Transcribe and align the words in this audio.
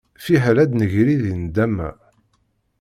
Fiḥel 0.25 0.57
ad 0.63 0.69
d-negri 0.71 1.15
di 1.23 1.33
nndama. 1.41 1.89